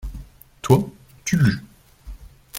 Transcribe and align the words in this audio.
Toi, 0.63 0.89
tu 1.25 1.35
lus. 1.37 1.61